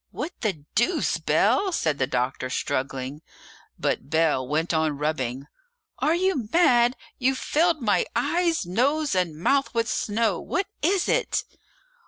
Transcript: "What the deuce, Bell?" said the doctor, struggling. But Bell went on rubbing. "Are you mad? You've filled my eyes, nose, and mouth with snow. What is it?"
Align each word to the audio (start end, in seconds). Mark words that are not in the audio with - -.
"What 0.09 0.31
the 0.41 0.65
deuce, 0.73 1.19
Bell?" 1.19 1.71
said 1.71 1.99
the 1.99 2.07
doctor, 2.07 2.49
struggling. 2.49 3.21
But 3.77 4.09
Bell 4.09 4.47
went 4.47 4.73
on 4.73 4.97
rubbing. 4.97 5.45
"Are 5.99 6.15
you 6.15 6.49
mad? 6.51 6.95
You've 7.19 7.37
filled 7.37 7.83
my 7.83 8.07
eyes, 8.15 8.65
nose, 8.65 9.13
and 9.13 9.37
mouth 9.37 9.71
with 9.75 9.87
snow. 9.87 10.39
What 10.39 10.65
is 10.81 11.07
it?" 11.07 11.43